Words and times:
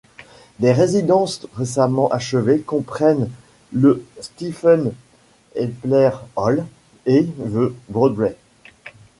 Des 0.57 0.73
résidences 0.73 1.45
récemment 1.53 2.09
achevées 2.09 2.61
comprennent 2.61 3.29
le 3.71 4.03
Stephen 4.19 4.93
Epler 5.53 6.09
Hall 6.35 6.65
et 7.05 7.25
The 7.27 7.71
Broadway. 7.87 8.35